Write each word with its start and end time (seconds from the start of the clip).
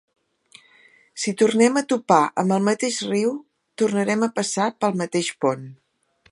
Si 1.23 1.33
tornem 1.41 1.77
a 1.81 1.83
topar 1.93 2.21
amb 2.43 2.55
el 2.57 2.65
mateix 2.69 2.97
riu, 3.11 3.35
tornarem 3.83 4.29
a 4.29 4.33
passar 4.41 4.71
pel 4.83 4.99
mateix 5.03 5.31
pont. 5.47 5.73